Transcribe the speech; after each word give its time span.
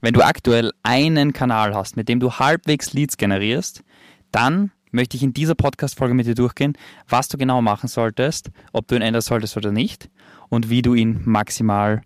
Wenn 0.00 0.14
du 0.14 0.22
aktuell 0.22 0.72
einen 0.82 1.32
Kanal 1.32 1.74
hast, 1.74 1.96
mit 1.96 2.08
dem 2.08 2.20
du 2.20 2.32
halbwegs 2.32 2.92
Leads 2.92 3.16
generierst, 3.16 3.82
dann 4.30 4.70
möchte 4.92 5.16
ich 5.16 5.22
in 5.22 5.32
dieser 5.32 5.54
Podcast-Folge 5.54 6.14
mit 6.14 6.26
dir 6.26 6.34
durchgehen, 6.34 6.76
was 7.08 7.28
du 7.28 7.38
genau 7.38 7.62
machen 7.62 7.88
solltest, 7.88 8.50
ob 8.72 8.86
du 8.88 8.96
ihn 8.96 9.02
ändern 9.02 9.22
solltest 9.22 9.56
oder 9.56 9.72
nicht 9.72 10.10
und 10.48 10.70
wie 10.70 10.82
du 10.82 10.94
ihn 10.94 11.22
maximal 11.24 12.02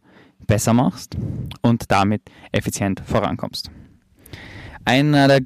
besser 0.46 0.72
machst 0.72 1.16
und 1.62 1.90
damit 1.90 2.22
effizient 2.52 3.02
vorankommst. 3.04 3.70
Einer 4.84 5.28
der 5.28 5.40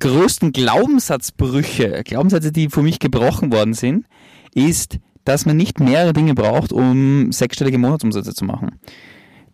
größten 0.00 0.52
Glaubenssatzbrüche, 0.52 2.02
Glaubenssätze, 2.04 2.52
die 2.52 2.68
für 2.68 2.82
mich 2.82 3.00
gebrochen 3.00 3.52
worden 3.52 3.74
sind, 3.74 4.06
ist, 4.54 4.98
dass 5.24 5.46
man 5.46 5.56
nicht 5.56 5.80
mehrere 5.80 6.12
Dinge 6.12 6.34
braucht, 6.34 6.72
um 6.72 7.32
sechsstellige 7.32 7.78
Monatsumsätze 7.78 8.34
zu 8.34 8.44
machen. 8.44 8.78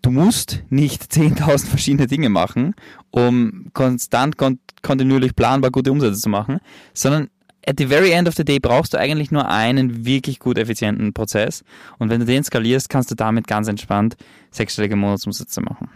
Du 0.04 0.10
musst 0.10 0.62
nicht 0.68 1.02
10.000 1.10 1.66
verschiedene 1.66 2.06
Dinge 2.06 2.28
machen, 2.28 2.74
um 3.10 3.70
konstant, 3.72 4.36
kon 4.36 4.58
kontinuierlich 4.82 5.34
planbar 5.34 5.70
gute 5.70 5.90
Umsätze 5.90 6.20
zu 6.20 6.28
machen, 6.28 6.58
sondern 6.92 7.30
at 7.66 7.76
the 7.78 7.86
very 7.86 8.12
end 8.12 8.28
of 8.28 8.34
the 8.34 8.44
day 8.44 8.58
brauchst 8.58 8.92
du 8.92 8.98
eigentlich 8.98 9.30
nur 9.30 9.48
einen 9.48 10.04
wirklich 10.04 10.40
gut 10.40 10.58
effizienten 10.58 11.14
Prozess. 11.14 11.64
Und 11.98 12.10
wenn 12.10 12.20
du 12.20 12.26
den 12.26 12.44
skalierst, 12.44 12.90
kannst 12.90 13.10
du 13.10 13.14
damit 13.14 13.46
ganz 13.46 13.66
entspannt 13.66 14.18
sechsstellige 14.50 14.94
Monatsumsätze 14.94 15.62
machen. 15.62 15.88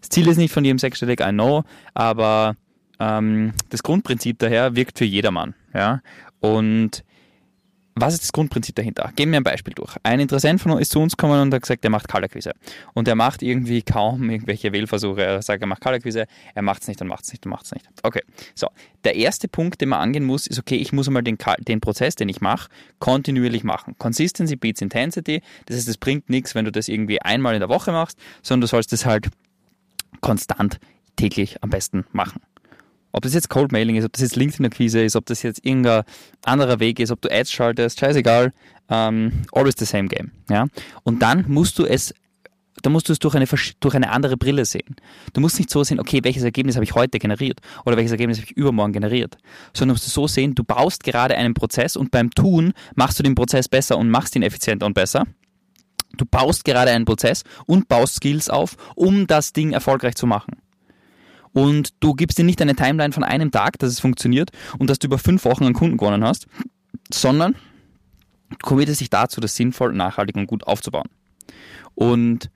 Das 0.00 0.10
Ziel 0.10 0.28
ist 0.28 0.36
nicht 0.36 0.54
von 0.54 0.64
jedem 0.64 0.78
sechsstellig, 0.78 1.18
I 1.20 1.32
know, 1.32 1.64
aber 1.94 2.54
ähm, 3.00 3.54
das 3.70 3.82
Grundprinzip 3.82 4.38
daher 4.38 4.76
wirkt 4.76 4.98
für 4.98 5.04
jedermann. 5.04 5.54
Ja? 5.74 6.00
Und 6.38 7.02
was 8.00 8.14
ist 8.14 8.22
das 8.22 8.32
Grundprinzip 8.32 8.74
dahinter? 8.74 9.12
Geben 9.16 9.32
wir 9.32 9.40
ein 9.40 9.44
Beispiel 9.44 9.74
durch. 9.74 9.96
Ein 10.02 10.20
Interessent 10.20 10.60
von 10.60 10.72
uns 10.72 10.82
ist 10.82 10.92
zu 10.92 11.00
uns 11.00 11.16
gekommen 11.16 11.40
und 11.40 11.54
hat 11.54 11.62
gesagt, 11.62 11.84
er 11.84 11.90
macht 11.90 12.08
Kalterquise. 12.08 12.52
Und 12.94 13.08
er 13.08 13.14
macht 13.14 13.42
irgendwie 13.42 13.82
kaum 13.82 14.28
irgendwelche 14.30 14.72
Wählversuche. 14.72 15.22
Er 15.22 15.42
sagt, 15.42 15.62
er 15.62 15.66
macht 15.66 15.80
Kalterquise, 15.80 16.26
er 16.54 16.62
macht 16.62 16.82
es 16.82 16.88
nicht 16.88 17.00
und 17.00 17.08
macht 17.08 17.24
es 17.24 17.32
nicht 17.32 17.44
und 17.46 17.50
macht 17.50 17.66
es 17.66 17.72
nicht. 17.72 17.86
Okay, 18.02 18.22
so. 18.54 18.68
Der 19.04 19.16
erste 19.16 19.48
Punkt, 19.48 19.80
den 19.80 19.90
man 19.90 20.00
angehen 20.00 20.24
muss, 20.24 20.46
ist, 20.46 20.58
okay, 20.58 20.76
ich 20.76 20.92
muss 20.92 21.06
einmal 21.06 21.22
den, 21.22 21.38
den 21.60 21.80
Prozess, 21.80 22.14
den 22.14 22.28
ich 22.28 22.40
mache, 22.40 22.68
kontinuierlich 22.98 23.64
machen. 23.64 23.94
Consistency 23.98 24.56
beats 24.56 24.80
Intensity. 24.80 25.42
Das 25.66 25.76
heißt, 25.76 25.88
es 25.88 25.96
bringt 25.98 26.28
nichts, 26.28 26.54
wenn 26.54 26.64
du 26.64 26.72
das 26.72 26.88
irgendwie 26.88 27.22
einmal 27.22 27.54
in 27.54 27.60
der 27.60 27.68
Woche 27.68 27.92
machst, 27.92 28.18
sondern 28.42 28.62
du 28.62 28.66
sollst 28.66 28.92
das 28.92 29.06
halt 29.06 29.28
konstant 30.20 30.80
täglich 31.16 31.62
am 31.62 31.70
besten 31.70 32.04
machen. 32.12 32.40
Ob 33.12 33.22
das 33.22 33.34
jetzt 33.34 33.48
Cold 33.48 33.72
Mailing 33.72 33.96
ist, 33.96 34.04
ob 34.04 34.12
das 34.12 34.22
jetzt 34.22 34.36
LinkedIn-Akquise 34.36 35.02
ist, 35.02 35.16
ob 35.16 35.26
das 35.26 35.42
jetzt 35.42 35.64
irgendein 35.64 36.04
anderer 36.44 36.80
Weg 36.80 37.00
ist, 37.00 37.10
ob 37.10 37.20
du 37.20 37.30
Ads 37.30 37.50
schaltest, 37.50 38.00
scheißegal. 38.00 38.52
Ähm, 38.90 39.32
always 39.52 39.74
the 39.78 39.84
same 39.84 40.08
game. 40.08 40.32
Ja? 40.50 40.66
Und 41.02 41.22
dann 41.22 41.44
musst 41.48 41.78
du 41.78 41.84
es 41.84 42.14
da 42.82 42.90
musst 42.90 43.08
du 43.08 43.12
es 43.12 43.18
durch 43.18 43.34
eine, 43.34 43.46
durch 43.80 43.94
eine 43.96 44.10
andere 44.10 44.36
Brille 44.36 44.64
sehen. 44.64 44.94
Du 45.32 45.40
musst 45.40 45.58
nicht 45.58 45.68
so 45.68 45.82
sehen, 45.82 45.98
okay, 45.98 46.20
welches 46.22 46.44
Ergebnis 46.44 46.76
habe 46.76 46.84
ich 46.84 46.94
heute 46.94 47.18
generiert 47.18 47.58
oder 47.84 47.96
welches 47.96 48.12
Ergebnis 48.12 48.38
habe 48.38 48.46
ich 48.48 48.56
übermorgen 48.56 48.92
generiert, 48.92 49.36
sondern 49.74 49.88
du 49.88 49.94
musst 49.94 50.06
es 50.06 50.14
so 50.14 50.28
sehen, 50.28 50.54
du 50.54 50.62
baust 50.62 51.02
gerade 51.02 51.36
einen 51.36 51.54
Prozess 51.54 51.96
und 51.96 52.12
beim 52.12 52.30
Tun 52.30 52.72
machst 52.94 53.18
du 53.18 53.24
den 53.24 53.34
Prozess 53.34 53.68
besser 53.68 53.98
und 53.98 54.10
machst 54.10 54.36
ihn 54.36 54.42
effizienter 54.42 54.86
und 54.86 54.94
besser. 54.94 55.26
Du 56.16 56.24
baust 56.24 56.64
gerade 56.64 56.92
einen 56.92 57.04
Prozess 57.04 57.42
und 57.66 57.88
baust 57.88 58.14
Skills 58.16 58.48
auf, 58.48 58.76
um 58.94 59.26
das 59.26 59.52
Ding 59.52 59.72
erfolgreich 59.72 60.14
zu 60.14 60.26
machen 60.26 60.56
und 61.52 61.90
du 62.00 62.14
gibst 62.14 62.38
dir 62.38 62.44
nicht 62.44 62.60
eine 62.62 62.76
Timeline 62.76 63.12
von 63.12 63.24
einem 63.24 63.50
Tag, 63.50 63.78
dass 63.78 63.90
es 63.90 64.00
funktioniert 64.00 64.50
und 64.78 64.90
dass 64.90 64.98
du 64.98 65.06
über 65.06 65.18
fünf 65.18 65.44
Wochen 65.44 65.64
einen 65.64 65.74
Kunden 65.74 65.96
gewonnen 65.96 66.24
hast, 66.24 66.46
sondern 67.12 67.54
committest 68.62 69.00
dich 69.00 69.10
dazu, 69.10 69.40
das 69.40 69.56
sinnvoll, 69.56 69.92
nachhaltig 69.92 70.36
und 70.36 70.46
gut 70.46 70.66
aufzubauen. 70.66 71.08
Und 71.94 72.50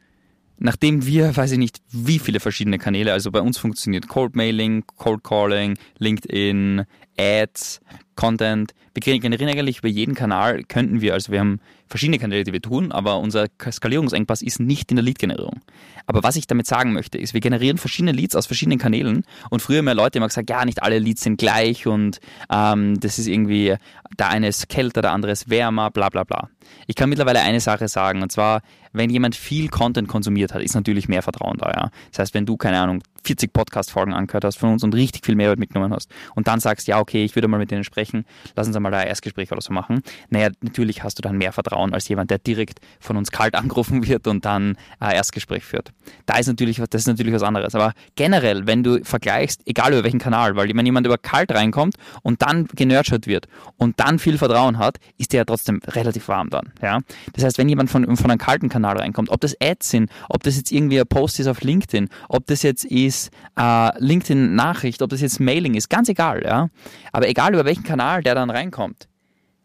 nachdem 0.58 1.04
wir, 1.06 1.36
weiß 1.36 1.52
ich 1.52 1.58
nicht, 1.58 1.80
wie 1.90 2.18
viele 2.18 2.40
verschiedene 2.40 2.78
Kanäle, 2.78 3.12
also 3.12 3.30
bei 3.30 3.40
uns 3.40 3.58
funktioniert 3.58 4.08
Cold 4.08 4.36
Mailing, 4.36 4.84
Cold 4.96 5.24
Calling, 5.24 5.76
LinkedIn, 5.98 6.84
Ads, 7.18 7.80
Content. 8.14 8.74
Wir 8.94 9.18
generieren 9.18 9.50
eigentlich 9.50 9.78
über 9.78 9.88
jeden 9.88 10.14
Kanal, 10.14 10.62
könnten 10.64 11.00
wir, 11.00 11.14
also 11.14 11.32
wir 11.32 11.40
haben 11.40 11.60
verschiedene 11.86 12.18
Kanäle, 12.18 12.44
die 12.44 12.52
wir 12.52 12.60
tun, 12.62 12.92
aber 12.92 13.18
unser 13.18 13.46
Skalierungsengpass 13.70 14.42
ist 14.42 14.60
nicht 14.60 14.90
in 14.90 14.96
der 14.96 15.04
Lead-Generierung. 15.04 15.60
Aber 16.06 16.22
was 16.22 16.36
ich 16.36 16.46
damit 16.46 16.66
sagen 16.66 16.92
möchte, 16.92 17.18
ist, 17.18 17.34
wir 17.34 17.40
generieren 17.40 17.78
verschiedene 17.78 18.12
Leads 18.12 18.36
aus 18.36 18.46
verschiedenen 18.46 18.78
Kanälen 18.78 19.24
und 19.50 19.62
früher 19.62 19.78
haben 19.78 19.88
ja 19.88 19.92
Leute 19.92 20.18
immer 20.18 20.28
gesagt, 20.28 20.50
ja, 20.50 20.64
nicht 20.64 20.82
alle 20.82 20.98
Leads 20.98 21.22
sind 21.22 21.38
gleich 21.38 21.86
und 21.86 22.20
ähm, 22.50 22.98
das 23.00 23.18
ist 23.18 23.28
irgendwie, 23.28 23.76
der 24.18 24.28
eine 24.28 24.48
ist 24.48 24.68
kälter, 24.68 25.02
der 25.02 25.12
andere 25.12 25.32
ist 25.32 25.50
wärmer, 25.50 25.90
bla 25.90 26.08
bla 26.08 26.24
bla. 26.24 26.48
Ich 26.86 26.96
kann 26.96 27.08
mittlerweile 27.08 27.40
eine 27.40 27.60
Sache 27.60 27.88
sagen, 27.88 28.22
und 28.22 28.32
zwar, 28.32 28.62
wenn 28.92 29.10
jemand 29.10 29.34
viel 29.34 29.68
Content 29.68 30.08
konsumiert 30.08 30.54
hat, 30.54 30.62
ist 30.62 30.74
natürlich 30.74 31.08
mehr 31.08 31.22
Vertrauen 31.22 31.58
da. 31.58 31.70
Ja? 31.70 31.90
Das 32.10 32.20
heißt, 32.20 32.34
wenn 32.34 32.46
du, 32.46 32.56
keine 32.56 32.80
Ahnung, 32.80 33.02
40 33.24 33.52
Podcast-Folgen 33.52 34.12
angehört 34.12 34.44
hast 34.44 34.58
von 34.58 34.72
uns 34.72 34.82
und 34.82 34.94
richtig 34.94 35.24
viel 35.24 35.34
Mehrwert 35.34 35.58
mitgenommen 35.58 35.92
hast 35.92 36.10
und 36.34 36.48
dann 36.48 36.60
sagst, 36.60 36.86
ja, 36.88 36.98
okay, 36.98 37.24
ich 37.24 37.34
würde 37.34 37.48
mal 37.48 37.58
mit 37.58 37.70
denen 37.70 37.84
sprechen, 37.84 38.24
lass 38.56 38.66
uns 38.66 38.76
einmal 38.76 38.92
ein 38.94 39.06
Erstgespräch 39.06 39.52
oder 39.52 39.60
so 39.60 39.72
machen. 39.72 40.02
Naja, 40.30 40.50
natürlich 40.60 41.02
hast 41.02 41.18
du 41.18 41.22
dann 41.22 41.38
mehr 41.38 41.52
Vertrauen 41.52 41.94
als 41.94 42.08
jemand, 42.08 42.30
der 42.30 42.38
direkt 42.38 42.80
von 43.00 43.16
uns 43.16 43.30
kalt 43.30 43.54
angerufen 43.62 44.06
wird 44.06 44.26
und 44.26 44.44
dann 44.44 44.76
ein 44.98 45.12
Erstgespräch 45.12 45.64
führt. 45.64 45.92
Da 46.26 46.38
ist 46.38 46.48
natürlich, 46.48 46.76
das 46.76 47.02
ist 47.02 47.06
natürlich 47.06 47.34
was 47.34 47.42
anderes. 47.42 47.74
Aber 47.74 47.92
generell, 48.16 48.66
wenn 48.66 48.82
du 48.82 49.04
vergleichst, 49.04 49.62
egal 49.66 49.92
über 49.92 50.04
welchen 50.04 50.18
Kanal, 50.18 50.56
weil 50.56 50.72
wenn 50.74 50.86
jemand 50.86 51.06
über 51.06 51.18
kalt 51.18 51.52
reinkommt 51.52 51.94
und 52.22 52.42
dann 52.42 52.66
genurtured 52.74 53.26
wird 53.26 53.46
und 53.76 54.00
dann 54.00 54.18
viel 54.18 54.38
Vertrauen 54.38 54.78
hat, 54.78 54.96
ist 55.18 55.32
der 55.32 55.38
ja 55.38 55.44
trotzdem 55.44 55.80
relativ 55.86 56.28
warm 56.28 56.50
dann. 56.50 56.72
Ja? 56.82 57.00
Das 57.34 57.44
heißt, 57.44 57.58
wenn 57.58 57.68
jemand 57.68 57.90
von, 57.90 58.16
von 58.16 58.30
einem 58.30 58.38
kalten 58.38 58.68
Kanal 58.68 58.81
reinkommt, 58.90 59.30
ob 59.30 59.40
das 59.40 59.56
Ads 59.60 59.90
sind, 59.90 60.10
ob 60.28 60.42
das 60.42 60.56
jetzt 60.56 60.72
irgendwie 60.72 61.00
ein 61.00 61.06
Post 61.06 61.40
ist 61.40 61.46
auf 61.46 61.62
LinkedIn, 61.62 62.08
ob 62.28 62.46
das 62.46 62.62
jetzt 62.62 62.84
ist 62.84 63.30
äh, 63.58 63.90
LinkedIn-Nachricht, 63.98 65.02
ob 65.02 65.10
das 65.10 65.20
jetzt 65.20 65.40
Mailing 65.40 65.74
ist, 65.74 65.88
ganz 65.88 66.08
egal. 66.08 66.42
Ja? 66.44 66.68
Aber 67.12 67.28
egal 67.28 67.54
über 67.54 67.64
welchen 67.64 67.84
Kanal 67.84 68.22
der 68.22 68.34
dann 68.34 68.50
reinkommt, 68.50 69.08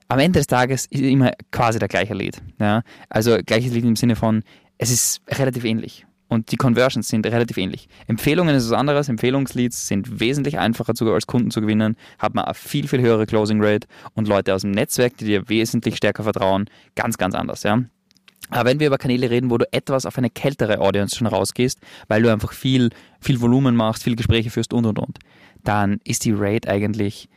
am 0.07 0.19
Ende 0.19 0.39
des 0.39 0.47
Tages 0.47 0.85
ist 0.85 1.01
immer 1.01 1.31
quasi 1.51 1.79
der 1.79 1.87
gleiche 1.87 2.13
Lead. 2.13 2.41
Ja? 2.59 2.83
Also 3.09 3.37
gleiches 3.45 3.73
Lead 3.73 3.83
im 3.83 3.95
Sinne 3.95 4.15
von, 4.15 4.43
es 4.77 4.91
ist 4.91 5.21
relativ 5.29 5.63
ähnlich. 5.65 6.05
Und 6.29 6.51
die 6.51 6.57
Conversions 6.57 7.07
sind 7.07 7.25
relativ 7.25 7.57
ähnlich. 7.57 7.87
Empfehlungen 8.07 8.53
ist 8.53 8.69
was 8.69 8.77
anderes. 8.77 9.07
Empfehlungsleads 9.07 9.87
sind 9.87 10.19
wesentlich 10.19 10.59
einfacher 10.59 10.93
zu, 10.93 11.11
als 11.13 11.25
Kunden 11.25 11.51
zu 11.51 11.61
gewinnen, 11.61 11.95
hat 12.19 12.35
man 12.35 12.45
eine 12.45 12.53
viel, 12.53 12.87
viel 12.87 13.01
höhere 13.01 13.25
Closing 13.25 13.63
Rate 13.63 13.87
und 14.13 14.27
Leute 14.27 14.53
aus 14.53 14.61
dem 14.61 14.71
Netzwerk, 14.71 15.15
die 15.17 15.25
dir 15.25 15.47
wesentlich 15.47 15.95
stärker 15.95 16.23
vertrauen, 16.23 16.65
ganz, 16.95 17.17
ganz 17.17 17.33
anders. 17.33 17.63
Ja? 17.63 17.81
Aber 18.49 18.69
wenn 18.69 18.79
wir 18.79 18.87
über 18.87 18.97
Kanäle 18.97 19.29
reden, 19.29 19.49
wo 19.49 19.57
du 19.57 19.65
etwas 19.71 20.05
auf 20.05 20.17
eine 20.17 20.29
kältere 20.29 20.79
Audience 20.79 21.15
schon 21.15 21.27
rausgehst, 21.27 21.79
weil 22.07 22.21
du 22.21 22.31
einfach 22.31 22.53
viel, 22.53 22.89
viel 23.19 23.41
Volumen 23.41 23.75
machst, 23.75 24.03
viel 24.03 24.15
Gespräche 24.15 24.49
führst 24.49 24.73
und 24.73 24.85
und 24.85 24.99
und, 24.99 25.19
dann 25.63 25.99
ist 26.03 26.23
die 26.25 26.33
Rate 26.33 26.69
eigentlich 26.69 27.27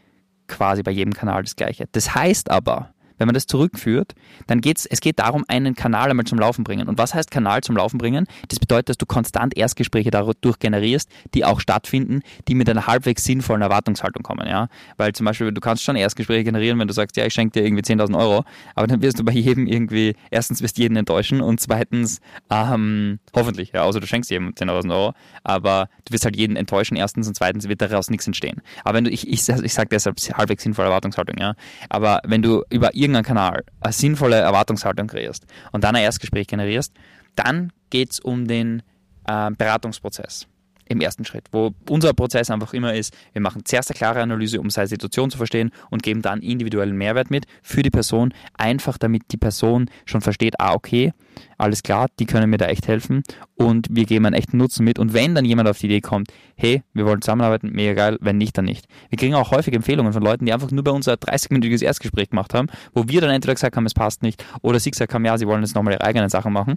quasi 0.46 0.82
bei 0.82 0.90
jedem 0.90 1.12
Kanal 1.12 1.42
das 1.42 1.56
gleiche. 1.56 1.86
Das 1.92 2.14
heißt 2.14 2.50
aber, 2.50 2.92
wenn 3.20 3.26
man 3.26 3.34
das 3.34 3.46
zurückführt, 3.46 4.14
dann 4.46 4.62
geht's, 4.62 4.86
es 4.86 5.00
geht 5.00 5.18
darum, 5.18 5.44
einen 5.46 5.74
Kanal 5.74 6.10
einmal 6.10 6.24
zum 6.24 6.38
Laufen 6.38 6.64
bringen. 6.64 6.88
Und 6.88 6.96
was 6.96 7.14
heißt 7.14 7.30
Kanal 7.30 7.60
zum 7.60 7.76
Laufen 7.76 7.98
bringen? 7.98 8.26
Das 8.48 8.58
bedeutet, 8.58 8.88
dass 8.88 8.96
du 8.96 9.04
konstant 9.04 9.56
Erstgespräche 9.56 10.10
dadurch 10.10 10.58
generierst, 10.58 11.10
die 11.34 11.44
auch 11.44 11.60
stattfinden, 11.60 12.22
die 12.48 12.54
mit 12.54 12.68
einer 12.70 12.86
halbwegs 12.86 13.22
sinnvollen 13.24 13.60
Erwartungshaltung 13.60 14.22
kommen, 14.22 14.48
ja. 14.48 14.68
Weil 14.96 15.12
zum 15.12 15.26
Beispiel, 15.26 15.52
du 15.52 15.60
kannst 15.60 15.84
schon 15.84 15.96
Erstgespräche 15.96 16.44
generieren, 16.44 16.78
wenn 16.78 16.88
du 16.88 16.94
sagst, 16.94 17.18
ja, 17.18 17.26
ich 17.26 17.34
schenke 17.34 17.60
dir 17.60 17.66
irgendwie 17.66 17.82
10.000 17.82 18.18
Euro, 18.18 18.44
aber 18.74 18.86
dann 18.86 19.02
wirst 19.02 19.18
du 19.18 19.24
bei 19.24 19.32
jedem 19.32 19.66
irgendwie, 19.66 20.16
erstens 20.30 20.62
wirst 20.62 20.78
du 20.78 20.82
jeden 20.82 20.96
enttäuschen 20.96 21.42
und 21.42 21.60
zweitens, 21.60 22.20
ähm, 22.48 23.18
hoffentlich, 23.36 23.72
ja, 23.74 23.82
außer 23.82 24.00
du 24.00 24.06
schenkst 24.06 24.30
jedem 24.30 24.54
10.000 24.54 24.90
Euro, 24.94 25.12
aber 25.44 25.90
du 26.06 26.14
wirst 26.14 26.24
halt 26.24 26.36
jeden 26.36 26.56
enttäuschen, 26.56 26.96
erstens 26.96 27.28
und 27.28 27.34
zweitens 27.34 27.68
wird 27.68 27.82
daraus 27.82 28.08
nichts 28.08 28.26
entstehen. 28.26 28.62
Aber 28.82 28.96
wenn 28.96 29.04
du, 29.04 29.10
ich, 29.10 29.28
ich, 29.28 29.46
ich 29.46 29.74
sage 29.74 29.88
deshalb 29.90 30.16
halbwegs 30.32 30.62
sinnvolle 30.62 30.88
Erwartungshaltung, 30.88 31.36
ja, 31.38 31.54
aber 31.90 32.22
wenn 32.24 32.40
du 32.40 32.62
über 32.70 32.94
irgendeinen 32.94 33.09
irgendeinen 33.14 33.36
Kanal 33.36 33.64
eine 33.80 33.92
sinnvolle 33.92 34.36
Erwartungshaltung 34.36 35.06
kreierst 35.06 35.46
und 35.72 35.84
dann 35.84 35.96
ein 35.96 36.02
Erstgespräch 36.02 36.46
generierst, 36.46 36.92
dann 37.36 37.72
geht 37.90 38.12
es 38.12 38.20
um 38.20 38.46
den 38.46 38.82
äh, 39.26 39.50
Beratungsprozess 39.50 40.46
im 40.90 41.00
ersten 41.00 41.24
Schritt, 41.24 41.44
wo 41.52 41.70
unser 41.88 42.12
Prozess 42.12 42.50
einfach 42.50 42.74
immer 42.74 42.94
ist, 42.94 43.16
wir 43.32 43.40
machen 43.40 43.64
zuerst 43.64 43.90
eine 43.90 43.96
klare 43.96 44.20
Analyse, 44.20 44.60
um 44.60 44.70
seine 44.70 44.88
Situation 44.88 45.30
zu 45.30 45.38
verstehen 45.38 45.70
und 45.88 46.02
geben 46.02 46.20
dann 46.20 46.40
individuellen 46.40 46.96
Mehrwert 46.96 47.30
mit 47.30 47.46
für 47.62 47.82
die 47.82 47.90
Person, 47.90 48.34
einfach 48.54 48.98
damit 48.98 49.22
die 49.30 49.36
Person 49.36 49.88
schon 50.04 50.20
versteht, 50.20 50.58
ah, 50.58 50.74
okay, 50.74 51.12
alles 51.58 51.84
klar, 51.84 52.08
die 52.18 52.26
können 52.26 52.50
mir 52.50 52.56
da 52.56 52.66
echt 52.66 52.88
helfen 52.88 53.22
und 53.54 53.86
wir 53.88 54.04
geben 54.04 54.26
einen 54.26 54.34
echten 54.34 54.56
Nutzen 54.56 54.84
mit 54.84 54.98
und 54.98 55.14
wenn 55.14 55.36
dann 55.36 55.44
jemand 55.44 55.68
auf 55.68 55.78
die 55.78 55.86
Idee 55.86 56.00
kommt, 56.00 56.32
hey, 56.56 56.82
wir 56.92 57.06
wollen 57.06 57.22
zusammenarbeiten, 57.22 57.70
mega 57.70 57.94
geil, 57.94 58.18
wenn 58.20 58.36
nicht, 58.36 58.58
dann 58.58 58.64
nicht. 58.64 58.86
Wir 59.10 59.18
kriegen 59.18 59.34
auch 59.34 59.52
häufig 59.52 59.72
Empfehlungen 59.74 60.12
von 60.12 60.24
Leuten, 60.24 60.44
die 60.44 60.52
einfach 60.52 60.72
nur 60.72 60.82
bei 60.82 60.90
uns 60.90 61.06
ein 61.06 61.14
30-minütiges 61.14 61.84
Erstgespräch 61.84 62.30
gemacht 62.30 62.52
haben, 62.52 62.66
wo 62.94 63.06
wir 63.06 63.20
dann 63.20 63.30
entweder 63.30 63.54
gesagt 63.54 63.76
haben, 63.76 63.86
es 63.86 63.94
passt 63.94 64.22
nicht 64.22 64.44
oder 64.62 64.80
sie 64.80 64.90
gesagt 64.90 65.14
haben, 65.14 65.24
ja, 65.24 65.38
sie 65.38 65.46
wollen 65.46 65.62
jetzt 65.62 65.76
nochmal 65.76 65.94
ihre 65.94 66.02
eigenen 66.02 66.30
Sachen 66.30 66.52
machen 66.52 66.74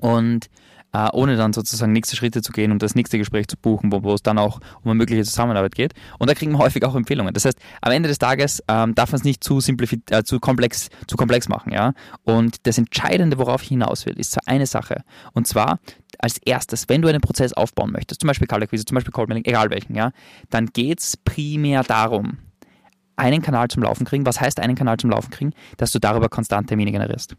und 0.00 0.48
äh, 0.96 1.10
ohne 1.12 1.36
dann 1.36 1.52
sozusagen 1.52 1.92
nächste 1.92 2.16
Schritte 2.16 2.40
zu 2.40 2.52
gehen 2.52 2.72
und 2.72 2.82
das 2.82 2.94
nächste 2.94 3.18
Gespräch 3.18 3.48
zu 3.48 3.58
buchen, 3.58 3.92
wo, 3.92 4.02
wo 4.02 4.14
es 4.14 4.22
dann 4.22 4.38
auch 4.38 4.60
um 4.82 4.90
eine 4.90 4.94
mögliche 4.94 5.24
Zusammenarbeit 5.24 5.74
geht. 5.74 5.92
Und 6.18 6.30
da 6.30 6.34
kriegen 6.34 6.52
wir 6.52 6.58
häufig 6.58 6.84
auch 6.84 6.94
Empfehlungen. 6.94 7.34
Das 7.34 7.44
heißt, 7.44 7.58
am 7.82 7.92
Ende 7.92 8.08
des 8.08 8.18
Tages 8.18 8.62
ähm, 8.66 8.94
darf 8.94 9.12
man 9.12 9.18
es 9.18 9.24
nicht 9.24 9.44
zu, 9.44 9.58
äh, 9.58 10.22
zu, 10.24 10.40
komplex, 10.40 10.88
zu 11.06 11.16
komplex 11.16 11.50
machen. 11.50 11.72
Ja? 11.72 11.92
Und 12.24 12.66
das 12.66 12.78
Entscheidende, 12.78 13.36
worauf 13.36 13.62
ich 13.62 13.68
hinaus 13.68 14.06
will, 14.06 14.18
ist 14.18 14.38
eine 14.48 14.66
Sache. 14.66 15.02
Und 15.34 15.46
zwar, 15.46 15.80
als 16.18 16.38
erstes, 16.38 16.88
wenn 16.88 17.02
du 17.02 17.08
einen 17.08 17.20
Prozess 17.20 17.52
aufbauen 17.52 17.92
möchtest, 17.92 18.22
zum 18.22 18.28
Beispiel 18.28 18.48
Kaltakquise, 18.48 18.86
zum 18.86 18.94
Beispiel 18.94 19.12
Cold 19.12 19.28
Mailing, 19.28 19.44
egal 19.44 19.68
welchen, 19.68 19.94
ja, 19.96 20.12
dann 20.48 20.66
geht 20.66 21.00
es 21.00 21.18
primär 21.18 21.82
darum, 21.82 22.38
einen 23.16 23.42
Kanal 23.42 23.68
zum 23.68 23.82
Laufen 23.82 24.06
kriegen. 24.06 24.24
Was 24.24 24.40
heißt 24.40 24.60
einen 24.60 24.76
Kanal 24.76 24.96
zum 24.96 25.10
Laufen 25.10 25.30
kriegen? 25.30 25.52
Dass 25.76 25.90
du 25.90 25.98
darüber 25.98 26.28
konstant 26.30 26.68
Termine 26.68 26.92
generierst, 26.92 27.36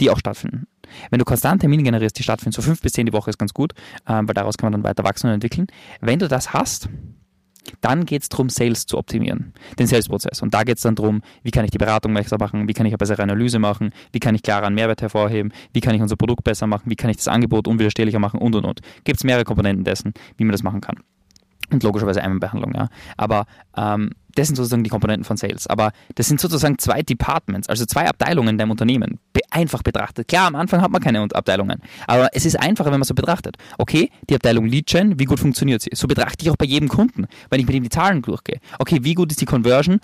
die 0.00 0.10
auch 0.10 0.18
stattfinden. 0.18 0.66
Wenn 1.10 1.18
du 1.18 1.24
konstant 1.24 1.60
Termine 1.60 1.82
generierst, 1.82 2.18
die 2.18 2.22
stattfinden, 2.22 2.54
so 2.54 2.62
fünf 2.62 2.80
bis 2.80 2.92
zehn 2.92 3.06
die 3.06 3.12
Woche 3.12 3.30
ist 3.30 3.38
ganz 3.38 3.54
gut, 3.54 3.72
ähm, 4.08 4.28
weil 4.28 4.34
daraus 4.34 4.56
kann 4.56 4.66
man 4.66 4.72
dann 4.80 4.88
weiter 4.88 5.04
wachsen 5.04 5.28
und 5.28 5.34
entwickeln. 5.34 5.66
Wenn 6.00 6.18
du 6.18 6.28
das 6.28 6.52
hast, 6.52 6.88
dann 7.80 8.04
geht 8.04 8.22
es 8.22 8.28
darum, 8.28 8.48
Sales 8.48 8.86
zu 8.86 8.98
optimieren, 8.98 9.54
den 9.78 9.86
Sales-Prozess. 9.86 10.42
Und 10.42 10.54
da 10.54 10.64
geht 10.64 10.76
es 10.76 10.82
dann 10.82 10.94
darum, 10.94 11.22
wie 11.42 11.50
kann 11.50 11.64
ich 11.64 11.70
die 11.70 11.78
Beratung 11.78 12.12
besser 12.14 12.36
machen, 12.38 12.68
wie 12.68 12.72
kann 12.72 12.86
ich 12.86 12.92
eine 12.92 12.98
bessere 12.98 13.22
Analyse 13.22 13.58
machen, 13.58 13.90
wie 14.12 14.20
kann 14.20 14.34
ich 14.34 14.42
klarer 14.42 14.66
einen 14.66 14.74
Mehrwert 14.74 15.02
hervorheben, 15.02 15.52
wie 15.72 15.80
kann 15.80 15.94
ich 15.94 16.02
unser 16.02 16.16
Produkt 16.16 16.44
besser 16.44 16.66
machen, 16.66 16.90
wie 16.90 16.96
kann 16.96 17.10
ich 17.10 17.16
das 17.16 17.28
Angebot 17.28 17.66
unwiderstehlicher 17.66 18.18
machen 18.18 18.40
und 18.40 18.54
und 18.54 18.64
und. 18.64 18.80
Gibt 19.04 19.18
es 19.18 19.24
mehrere 19.24 19.44
Komponenten 19.44 19.84
dessen, 19.84 20.12
wie 20.36 20.44
man 20.44 20.52
das 20.52 20.62
machen 20.62 20.80
kann. 20.80 20.96
Und 21.70 21.82
logischerweise 21.82 22.22
Einwandbehandlung, 22.22 22.74
ja. 22.74 22.88
Aber 23.16 23.46
ähm, 23.76 24.10
das 24.34 24.48
sind 24.48 24.56
sozusagen 24.56 24.84
die 24.84 24.90
Komponenten 24.90 25.24
von 25.24 25.36
Sales. 25.36 25.66
Aber 25.66 25.92
das 26.14 26.28
sind 26.28 26.40
sozusagen 26.40 26.78
zwei 26.78 27.02
Departments, 27.02 27.68
also 27.68 27.86
zwei 27.86 28.08
Abteilungen 28.08 28.50
in 28.50 28.58
deinem 28.58 28.70
Unternehmen, 28.70 29.18
einfach 29.54 29.82
betrachtet. 29.82 30.28
Klar, 30.28 30.48
am 30.48 30.56
Anfang 30.56 30.82
hat 30.82 30.90
man 30.90 31.00
keine 31.00 31.22
Abteilungen, 31.32 31.80
aber 32.06 32.28
es 32.32 32.44
ist 32.44 32.56
einfacher, 32.56 32.90
wenn 32.90 32.98
man 32.98 33.04
so 33.04 33.14
betrachtet. 33.14 33.56
Okay, 33.78 34.10
die 34.28 34.34
Abteilung 34.34 34.66
Lead 34.66 34.86
Gen, 34.86 35.18
wie 35.18 35.24
gut 35.24 35.38
funktioniert 35.38 35.80
sie? 35.80 35.90
So 35.94 36.08
betrachte 36.08 36.44
ich 36.44 36.50
auch 36.50 36.56
bei 36.56 36.66
jedem 36.66 36.88
Kunden, 36.88 37.26
wenn 37.50 37.60
ich 37.60 37.66
mit 37.66 37.76
ihm 37.76 37.84
die 37.84 37.88
Zahlen 37.88 38.20
durchgehe. 38.20 38.60
Okay, 38.78 38.98
wie 39.02 39.14
gut 39.14 39.30
ist 39.30 39.40
die 39.40 39.46
Conversion? 39.46 40.00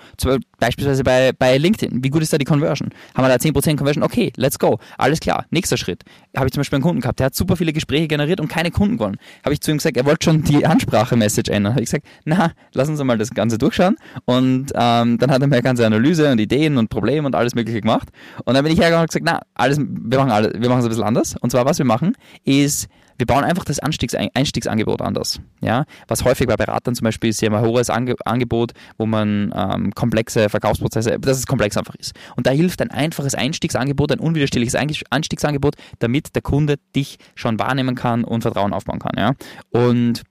Beispielsweise 0.59 1.03
bei, 1.03 1.33
bei 1.33 1.59
LinkedIn, 1.59 2.05
wie 2.05 2.11
gut 2.11 2.23
ist 2.23 2.33
da 2.33 2.39
die 2.39 2.45
Conversion? 2.45 2.91
Haben 3.15 3.25
wir 3.25 3.29
da 3.29 3.35
10% 3.37 3.77
Conversion? 3.77 4.05
Okay, 4.05 4.33
let's 4.37 4.59
go. 4.59 4.79
Alles 4.99 5.21
klar, 5.21 5.47
nächster 5.51 5.77
Schritt. 5.77 6.05
Habe 6.37 6.47
ich 6.47 6.53
zum 6.53 6.61
Beispiel 6.61 6.77
einen 6.77 6.85
Kunden 6.85 7.01
gehabt, 7.01 7.19
der 7.19 7.27
hat 7.27 7.35
super 7.35 7.57
viele 7.57 7.73
Gespräche 7.73 8.07
generiert 8.07 8.41
und 8.41 8.49
keine 8.49 8.71
Kunden 8.71 8.99
gewonnen. 8.99 9.17
Habe 9.45 9.55
ich 9.55 9.61
zu 9.61 9.71
ihm 9.73 9.79
gesagt, 9.79 9.97
er 9.97 10.05
wollte 10.05 10.25
schon 10.25 10.43
die 10.43 10.65
Ansprache-Message 10.67 11.51
ändern. 11.51 11.73
Habe 11.73 11.83
ich 11.83 11.91
gesagt, 11.91 12.07
na, 12.25 12.53
lass 12.73 12.89
uns 12.89 13.03
mal 13.03 13.19
das 13.19 13.31
Ganze 13.31 13.59
durchschauen 13.59 13.97
und 14.25 14.73
ähm, 14.75 15.19
dann 15.19 15.31
hat 15.31 15.41
er 15.41 15.47
mir 15.47 15.63
ganze 15.63 15.87
Analyse 15.87 16.31
und 16.31 16.39
Ideen 16.39 16.79
und 16.79 16.89
Probleme 16.89 17.27
und 17.27 17.35
alles 17.35 17.55
Mögliche 17.55 17.81
gemacht. 17.81 18.09
Und 18.45 18.55
dann 18.55 18.65
bin 18.65 18.73
ich 18.73 18.79
hergegangen 18.79 19.03
und 19.03 19.09
gesagt, 19.09 19.25
na, 19.27 19.41
alles, 19.55 19.79
wir 19.79 20.19
machen 20.19 20.31
alles, 20.31 20.53
wir 20.55 20.69
machen 20.69 20.81
es 20.81 20.85
ein 20.87 20.89
bisschen 20.89 21.05
anders. 21.05 21.37
Und 21.41 21.51
zwar, 21.51 21.65
was 21.65 21.79
wir 21.79 21.87
machen, 21.87 22.17
ist, 22.45 22.89
wir 23.21 23.27
bauen 23.27 23.45
einfach 23.45 23.65
das 23.65 23.79
Einstiegs 23.79 24.15
Einstiegsangebot 24.15 25.03
anders. 25.03 25.41
Ja? 25.61 25.85
Was 26.09 26.25
häufig 26.25 26.47
bei 26.47 26.57
Beratern 26.57 26.95
zum 26.95 27.05
Beispiel 27.05 27.31
ist, 27.31 27.39
sie 27.39 27.47
haben 27.47 27.55
ein 27.55 27.63
hohes 27.63 27.91
Ange 27.91 28.15
Angebot, 28.25 28.73
wo 28.97 29.05
man 29.05 29.53
ähm, 29.55 29.93
komplexe 29.95 30.49
Verkaufsprozesse, 30.49 31.19
dass 31.21 31.37
es 31.37 31.47
komplex 31.47 31.77
einfach 31.77 31.95
ist. 31.97 32.15
Und 32.37 32.47
da 32.47 32.51
hilft 32.51 32.81
ein 32.81 32.91
einfaches 32.91 33.35
Einstiegsangebot, 33.35 34.11
ein 34.13 34.21
unwiderstehliches 34.21 34.75
Einstiegsangebot, 34.75 35.75
damit 35.99 36.35
der 36.35 36.43
Kunde 36.43 36.77
dich 36.97 37.19
schon 37.35 37.59
wahrnehmen 37.59 37.95
kann 37.95 38.25
und 38.25 38.41
Vertrauen 38.41 38.73
aufbauen 38.73 39.01
kann. 39.01 39.13
Ja? 39.19 39.35
Und 39.71 40.23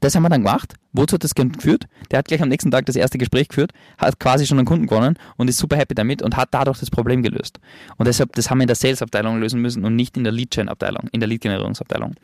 das 0.00 0.14
haben 0.14 0.22
wir 0.22 0.28
dann 0.28 0.42
gemacht. 0.42 0.74
Wozu 0.92 1.14
hat 1.14 1.24
das 1.24 1.34
geführt? 1.34 1.86
Der 2.10 2.18
hat 2.18 2.26
gleich 2.26 2.42
am 2.42 2.48
nächsten 2.48 2.70
Tag 2.70 2.86
das 2.86 2.96
erste 2.96 3.18
Gespräch 3.18 3.48
geführt, 3.48 3.72
hat 3.96 4.18
quasi 4.20 4.46
schon 4.46 4.58
einen 4.58 4.66
Kunden 4.66 4.86
gewonnen 4.86 5.18
und 5.36 5.48
ist 5.48 5.58
super 5.58 5.76
happy 5.76 5.94
damit 5.94 6.22
und 6.22 6.36
hat 6.36 6.48
dadurch 6.52 6.78
das 6.78 6.90
Problem 6.90 7.22
gelöst. 7.22 7.58
Und 7.96 8.06
deshalb, 8.06 8.34
das 8.34 8.50
haben 8.50 8.58
wir 8.58 8.64
in 8.64 8.68
der 8.68 8.76
Sales-Abteilung 8.76 9.40
lösen 9.40 9.60
müssen 9.60 9.84
und 9.84 9.96
nicht 9.96 10.16
in 10.16 10.24
der 10.24 10.32
Lead-Gen-Abteilung, 10.32 11.08
in 11.12 11.20
der 11.20 11.28
Lead-Generierungsabteilung. 11.28 12.14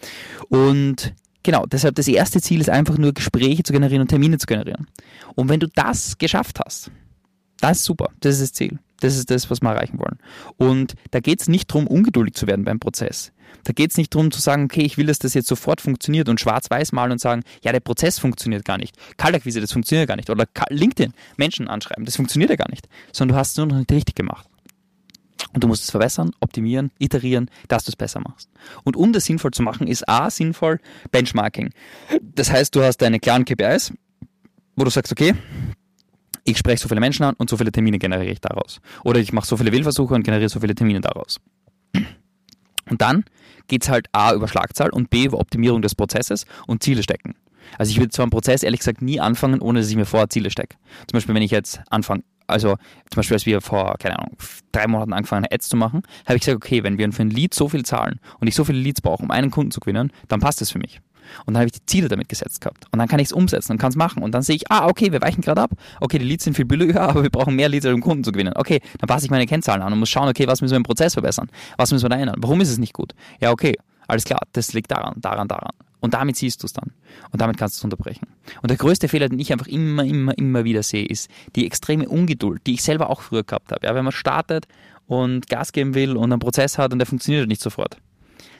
Und 0.49 1.15
genau, 1.43 1.67
deshalb 1.67 1.95
das 1.95 2.09
erste 2.09 2.41
Ziel 2.41 2.61
ist 2.61 2.71
einfach 2.71 2.99
nur 2.99 3.13
Gespräche 3.13 3.63
zu 3.63 3.73
generieren 3.73 4.03
und 4.03 4.09
Termine 4.09 4.39
zu 4.39 4.47
generieren. 4.47 4.87
Und 5.35 5.49
wenn 5.49 5.61
du 5.61 5.69
das 5.69 6.19
geschafft 6.19 6.61
hast, 6.65 6.91
das 7.61 7.79
ist 7.79 7.85
super, 7.85 8.11
das 8.21 8.35
ist 8.35 8.43
das 8.43 8.53
Ziel. 8.53 8.79
Das 9.05 9.17
ist 9.17 9.31
das, 9.31 9.51
was 9.51 9.61
wir 9.61 9.69
erreichen 9.69 9.99
wollen. 9.99 10.19
Und 10.57 10.95
da 11.11 11.21
geht 11.21 11.43
es 11.43 11.47
nicht 11.47 11.71
darum, 11.71 11.87
ungeduldig 11.87 12.35
zu 12.37 12.47
werden 12.47 12.65
beim 12.65 12.81
Prozess. 12.81 13.33
Da 13.65 13.75
geht 13.75 13.91
es 13.91 13.99
nicht 13.99 14.15
darum 14.15 14.31
zu 14.31 14.41
sagen, 14.41 14.65
okay, 14.65 14.81
ich 14.81 14.97
will, 14.97 15.05
dass 15.05 15.19
das 15.19 15.35
jetzt 15.35 15.47
sofort 15.47 15.83
funktioniert 15.83 16.31
und 16.31 16.41
schwarz-weiß 16.41 16.93
malen 16.93 17.13
und 17.13 17.21
sagen, 17.21 17.43
ja, 17.63 17.73
der 17.73 17.81
Prozess 17.81 18.19
funktioniert 18.19 18.65
gar 18.65 18.79
nicht. 18.79 18.97
Kaltakquise, 19.19 19.61
das 19.61 19.73
funktioniert 19.73 20.09
gar 20.09 20.17
nicht. 20.17 20.31
Oder 20.31 20.47
LinkedIn, 20.71 21.13
Menschen 21.37 21.69
anschreiben, 21.69 22.07
das 22.07 22.17
funktioniert 22.17 22.49
ja 22.49 22.57
gar 22.57 22.71
nicht. 22.71 22.89
Sondern 23.13 23.35
du 23.35 23.41
hast 23.41 23.51
es 23.51 23.57
nur 23.59 23.67
noch 23.67 23.77
nicht 23.77 23.93
richtig 23.93 24.15
gemacht. 24.15 24.49
Und 25.53 25.63
du 25.63 25.69
musst 25.69 25.85
es 25.85 25.91
verbessern, 25.91 26.31
optimieren, 26.41 26.91
iterieren, 26.99 27.51
dass 27.69 27.85
du 27.85 27.91
es 27.91 27.97
besser 27.97 28.21
machst. 28.21 28.49
Und 28.85 28.97
um 28.97 29.13
das 29.13 29.27
sinnvoll 29.27 29.51
zu 29.51 29.63
machen, 29.63 29.87
ist 29.87 30.09
A, 30.09 30.31
sinnvoll 30.31 30.81
Benchmarking. 31.13 31.75
Das 32.23 32.51
heißt, 32.51 32.75
du 32.75 32.83
hast 32.83 33.03
deine 33.03 33.21
klaren 33.21 33.45
KPIs, 33.45 33.93
wo 34.77 34.85
du 34.85 34.91
sagst, 34.91 35.13
okay, 35.13 35.35
ich 36.45 36.59
spreche 36.59 36.83
so 36.83 36.89
viele 36.89 37.01
Menschen 37.01 37.25
an 37.25 37.35
und 37.37 37.51
so 37.51 37.57
viele 37.57 37.73
Termine 37.73 37.99
generiere 37.99 38.33
ich 38.33 38.41
daraus. 38.41 38.81
Oder 39.03 39.21
ich 39.21 39.33
mache 39.33 39.47
so 39.47 39.57
viele 39.57 39.73
Wählversuche 39.73 40.15
und 40.15 40.23
generiere 40.23 40.49
so 40.49 40.61
viele 40.61 40.75
Termine 40.75 41.01
daraus. 41.01 41.41
Und 42.91 43.01
dann 43.01 43.25
geht 43.67 43.83
es 43.83 43.89
halt 43.89 44.09
A 44.13 44.35
über 44.35 44.47
Schlagzahl 44.47 44.91
und 44.91 45.11
B 45.11 45.25
über 45.25 45.39
Optimierung 45.39 45.81
des 45.81 45.95
Prozesses 45.95 46.45
und 46.67 46.83
Ziele 46.83 47.03
stecken. 47.03 47.35
Also 47.79 47.91
ich 47.91 47.99
würde 47.99 48.11
zwar 48.11 48.25
einen 48.25 48.31
Prozess 48.31 48.63
ehrlich 48.63 48.81
gesagt 48.81 49.01
nie 49.01 49.21
anfangen, 49.21 49.61
ohne 49.61 49.81
dass 49.81 49.89
ich 49.89 49.97
mir 49.97 50.05
vorher 50.05 50.29
Ziele 50.29 50.51
stecke. 50.51 50.77
Zum 51.07 51.17
Beispiel, 51.17 51.35
wenn 51.35 51.43
ich 51.43 51.51
jetzt 51.51 51.81
anfange, 51.89 52.23
also 52.47 52.77
zum 53.11 53.17
Beispiel, 53.17 53.37
als 53.37 53.47
wir 53.47 53.63
vor, 53.63 53.97
keine 53.99 54.19
Ahnung, 54.19 54.37
drei 54.71 54.87
Monaten 54.87 55.15
angefangen 55.15 55.45
haben, 55.45 55.55
Ads 55.55 55.71
zu 55.71 55.77
machen, 55.77 56.03
habe 56.27 56.37
ich 56.37 56.45
gesagt, 56.45 56.57
okay, 56.57 56.83
wenn 56.83 56.99
wir 56.99 57.11
für 57.13 57.23
ein 57.23 57.31
Lead 57.31 57.55
so 57.55 57.71
viel 57.71 57.85
zahlen 57.85 58.21
und 58.39 58.49
ich 58.49 58.55
so 58.55 58.65
viele 58.65 58.79
Leads 58.79 59.01
brauche, 59.01 59.23
um 59.23 59.31
einen 59.31 59.51
Kunden 59.51 59.71
zu 59.71 59.81
gewinnen, 59.81 60.13
dann 60.29 60.41
passt 60.41 60.61
das 60.61 60.71
für 60.71 60.79
mich. 60.79 61.01
Und 61.47 61.55
dann 61.55 61.61
habe 61.61 61.67
ich 61.67 61.73
die 61.73 61.87
Ziele 61.87 62.09
damit 62.09 62.29
gesetzt 62.29 62.61
gehabt. 62.61 62.87
Und 62.91 62.99
dann 62.99 63.09
kann 63.09 63.19
ich 63.19 63.27
es 63.27 63.33
umsetzen 63.33 63.73
und 63.73 63.79
kann 63.79 63.91
es 63.91 63.97
machen. 63.97 64.23
Und 64.23 64.33
dann 64.33 64.43
sehe 64.43 64.57
ich, 64.57 64.71
ah, 64.71 64.87
okay, 64.87 65.13
wir 65.13 65.21
weichen 65.21 65.41
gerade 65.41 65.63
ab. 65.63 65.71
Okay, 66.01 66.19
die 66.19 66.25
Leads 66.25 66.45
sind 66.45 66.55
viel 66.55 66.65
billiger, 66.65 67.01
aber 67.09 67.23
wir 67.23 67.31
brauchen 67.31 67.55
mehr 67.57 67.69
Leads, 67.69 67.87
um 67.87 68.01
Kunden 68.01 68.25
zu 68.25 68.33
gewinnen. 68.33 68.55
Okay, 68.57 68.81
dann 68.99 69.09
passe 69.09 69.25
ich 69.27 69.31
meine 69.31 69.47
Kennzahlen 69.47 69.83
an 69.83 69.93
und 69.93 69.99
muss 69.99 70.11
schauen, 70.11 70.29
okay, 70.29 70.47
was 70.47 70.61
müssen 70.61 70.73
wir 70.73 70.79
im 70.79 70.83
Prozess 70.85 71.15
verbessern? 71.15 71.51
Was 71.77 71.93
müssen 71.93 72.05
wir 72.05 72.11
da 72.11 72.17
ändern? 72.17 72.37
Warum 72.39 72.61
ist 72.61 72.71
es 72.71 72.79
nicht 72.79 72.93
gut? 72.93 73.15
Ja, 73.41 73.51
okay, 73.51 73.77
alles 74.07 74.25
klar, 74.25 74.41
das 74.53 74.73
liegt 74.73 74.91
daran, 74.91 75.15
daran, 75.17 75.49
daran. 75.49 75.73
Und 76.01 76.13
damit 76.13 76.37
siehst 76.37 76.63
du 76.63 76.67
es 76.67 76.75
dann. 76.75 76.93
Und 77.31 77.41
damit 77.41 77.57
kannst 77.57 77.77
du 77.77 77.81
es 77.81 77.85
unterbrechen. 77.85 78.27
Und 78.61 78.71
der 78.71 78.77
größte 78.77 79.09
Fehler, 79.09 79.31
den 79.31 79.39
ich 79.39 79.53
einfach 79.53 79.67
immer, 79.67 80.05
immer, 80.05 80.37
immer 80.37 80.65
wieder 80.65 80.83
sehe, 80.83 81.07
ist 81.07 81.31
die 81.57 81.65
extreme 81.65 82.07
Ungeduld, 82.07 82.61
die 82.67 82.75
ich 82.75 82.83
selber 82.83 83.09
auch 83.09 83.23
früher 83.23 83.43
gehabt 83.43 83.73
habe. 83.73 83.87
Ja, 83.87 83.95
wenn 83.95 84.05
man 84.05 84.13
startet 84.13 84.67
und 85.07 85.49
Gas 85.49 85.73
geben 85.73 85.95
will 85.95 86.17
und 86.17 86.31
einen 86.31 86.41
Prozess 86.41 86.77
hat 86.77 86.93
und 86.93 86.99
der 86.99 87.07
funktioniert 87.07 87.49
nicht 87.49 87.63
sofort, 87.63 87.97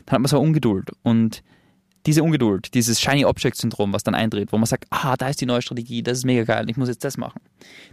dann 0.07 0.15
hat 0.15 0.21
man 0.21 0.29
so 0.29 0.41
Ungeduld. 0.41 0.91
Und 1.03 1.43
diese 2.07 2.23
Ungeduld, 2.23 2.75
dieses 2.75 3.01
Shiny 3.01 3.25
Object 3.25 3.57
Syndrom, 3.57 3.93
was 3.93 4.03
dann 4.03 4.15
eintritt, 4.15 4.53
wo 4.53 4.59
man 4.59 4.67
sagt, 4.67 4.87
ah, 4.91 5.17
da 5.17 5.29
ist 5.29 5.41
die 5.41 5.47
neue 5.47 5.63
Strategie, 5.63 6.03
das 6.03 6.19
ist 6.19 6.25
mega 6.25 6.45
geil, 6.45 6.69
ich 6.69 6.77
muss 6.77 6.89
jetzt 6.89 7.05
das 7.05 7.17
machen. 7.17 7.41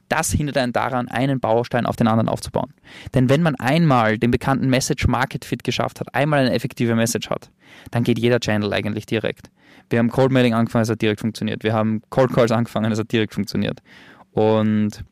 Das 0.10 0.32
hindert 0.32 0.58
einen 0.58 0.74
daran, 0.74 1.08
einen 1.08 1.40
Baustein 1.40 1.86
auf 1.86 1.96
den 1.96 2.08
anderen 2.08 2.28
aufzubauen. 2.30 2.74
Denn 3.14 3.30
wenn 3.30 3.42
man 3.42 3.56
einmal 3.56 4.18
den 4.18 4.32
bekannten 4.32 4.70
Message 4.70 5.08
Market 5.08 5.46
Fit 5.46 5.64
geschafft 5.64 6.00
hat, 6.00 6.14
einmal 6.14 6.40
eine 6.40 6.54
effektive 6.54 6.96
Message 6.96 7.30
hat, 7.30 7.50
dann 7.92 8.04
geht 8.04 8.20
jeder 8.20 8.40
Channel 8.40 8.74
eigentlich 8.74 9.06
direkt. 9.06 9.50
Wir 9.90 10.00
haben 10.00 10.10
Cold 10.10 10.32
Mailing 10.32 10.54
angefangen, 10.54 10.84
es 10.84 10.90
hat 10.90 11.02
direkt 11.02 11.22
funktioniert. 11.22 11.64
Wir 11.64 11.74
haben 11.74 12.02
Cold 12.10 12.34
Calls 12.34 12.52
angefangen, 12.52 12.92
es 12.92 13.00
hat 13.00 13.12
direkt 13.12 13.34
funktioniert. 13.34 13.82
Und 14.32 15.04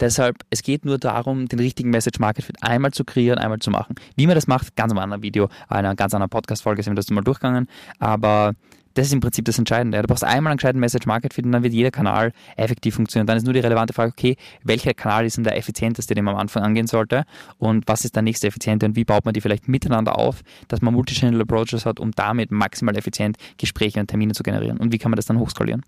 Deshalb, 0.00 0.36
es 0.50 0.62
geht 0.62 0.84
nur 0.84 0.98
darum, 0.98 1.48
den 1.48 1.58
richtigen 1.58 1.90
Message 1.90 2.18
Market 2.18 2.44
Fit 2.44 2.56
einmal 2.62 2.92
zu 2.92 3.04
kreieren, 3.04 3.38
einmal 3.38 3.58
zu 3.58 3.70
machen. 3.70 3.94
Wie 4.16 4.26
man 4.26 4.34
das 4.34 4.46
macht, 4.46 4.76
ganz 4.76 4.92
am 4.92 4.98
anderen 4.98 5.22
Video, 5.22 5.48
einer 5.68 5.94
ganz 5.94 6.14
anderen 6.14 6.30
Podcast-Folge 6.30 6.82
sind 6.82 6.92
wir 6.92 6.96
das 6.96 7.10
mal 7.10 7.22
durchgegangen. 7.22 7.68
Aber 7.98 8.52
das 8.96 9.08
ist 9.08 9.12
im 9.12 9.20
Prinzip 9.20 9.44
das 9.44 9.58
Entscheidende. 9.58 10.00
Du 10.00 10.08
brauchst 10.08 10.24
einmal 10.24 10.50
einen 10.50 10.56
gescheiten 10.56 10.80
Message 10.80 11.06
Market 11.06 11.34
Fit 11.34 11.44
und 11.44 11.52
dann 11.52 11.62
wird 11.62 11.74
jeder 11.74 11.90
Kanal 11.90 12.32
effektiv 12.56 12.94
funktionieren. 12.94 13.26
Dann 13.26 13.36
ist 13.36 13.44
nur 13.44 13.52
die 13.52 13.60
relevante 13.60 13.92
Frage, 13.92 14.12
okay, 14.12 14.36
welcher 14.64 14.94
Kanal 14.94 15.26
ist 15.26 15.36
denn 15.36 15.44
der 15.44 15.56
effizienteste, 15.56 16.14
den 16.14 16.24
man 16.24 16.34
am 16.34 16.40
Anfang 16.40 16.62
angehen 16.62 16.86
sollte 16.86 17.24
und 17.58 17.86
was 17.86 18.06
ist 18.06 18.16
der 18.16 18.22
nächste 18.22 18.46
effiziente 18.46 18.86
und 18.86 18.96
wie 18.96 19.04
baut 19.04 19.26
man 19.26 19.34
die 19.34 19.42
vielleicht 19.42 19.68
miteinander 19.68 20.18
auf, 20.18 20.42
dass 20.68 20.80
man 20.80 20.94
Multichannel 20.94 21.42
Approaches 21.42 21.84
hat, 21.84 22.00
um 22.00 22.12
damit 22.12 22.50
maximal 22.50 22.96
effizient 22.96 23.36
Gespräche 23.58 24.00
und 24.00 24.06
Termine 24.06 24.32
zu 24.32 24.42
generieren 24.42 24.78
und 24.78 24.92
wie 24.92 24.98
kann 24.98 25.10
man 25.10 25.16
das 25.16 25.26
dann 25.26 25.38
hochskalieren. 25.38 25.82